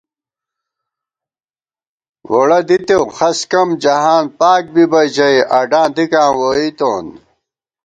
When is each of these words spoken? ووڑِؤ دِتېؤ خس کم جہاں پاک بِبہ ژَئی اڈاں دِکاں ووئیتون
ووڑِؤ 2.29 2.61
دِتېؤ 2.67 3.03
خس 3.17 3.37
کم 3.51 3.69
جہاں 3.83 4.21
پاک 4.39 4.63
بِبہ 4.73 5.01
ژَئی 5.15 5.39
اڈاں 5.59 5.87
دِکاں 5.95 6.29
ووئیتون 6.37 7.05